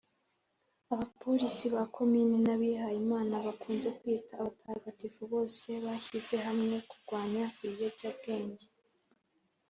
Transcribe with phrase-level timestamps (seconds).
[0.93, 8.65] abapolisi ba Komine n abihaye Imana bakunze kwita abatagatifu bose bashyize hamwe kurwanya ibiyobyabwenge.